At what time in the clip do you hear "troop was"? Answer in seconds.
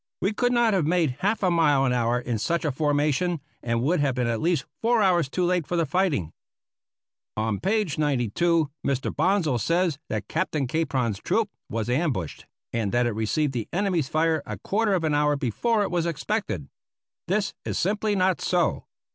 11.19-11.87